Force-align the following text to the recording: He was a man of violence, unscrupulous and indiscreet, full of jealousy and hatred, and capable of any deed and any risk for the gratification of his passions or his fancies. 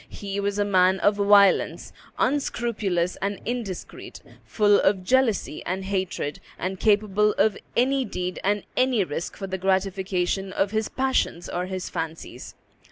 He 0.09 0.39
was 0.39 0.57
a 0.57 0.65
man 0.65 0.99
of 1.01 1.17
violence, 1.17 1.93
unscrupulous 2.17 3.17
and 3.17 3.39
indiscreet, 3.45 4.19
full 4.47 4.79
of 4.79 5.03
jealousy 5.03 5.63
and 5.63 5.85
hatred, 5.85 6.39
and 6.57 6.79
capable 6.79 7.33
of 7.37 7.55
any 7.77 8.03
deed 8.03 8.39
and 8.43 8.63
any 8.75 9.03
risk 9.03 9.37
for 9.37 9.45
the 9.45 9.59
gratification 9.59 10.53
of 10.53 10.71
his 10.71 10.89
passions 10.89 11.47
or 11.49 11.67
his 11.67 11.87
fancies. 11.87 12.55